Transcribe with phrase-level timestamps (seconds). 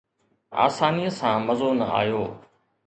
[0.63, 2.23] آسانيءَ سان مزو نه آيو